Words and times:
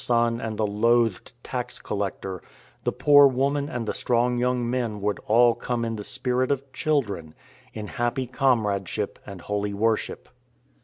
son 0.03 0.41
and 0.41 0.57
the 0.57 0.65
loathed 0.65 1.31
tax 1.43 1.77
collector, 1.77 2.41
the 2.85 2.91
poor 2.91 3.27
woman 3.27 3.69
and 3.69 3.85
the 3.87 3.93
strong 3.93 4.39
young 4.39 4.67
men 4.67 4.99
would 4.99 5.19
all 5.27 5.53
come 5.53 5.85
in 5.85 5.95
the 5.95 6.03
spirit 6.03 6.49
of 6.49 6.73
children, 6.73 7.31
in 7.73 7.85
happy 7.85 8.25
comradeship 8.25 9.19
and 9.27 9.41
holy 9.41 9.75
worship. 9.75 10.27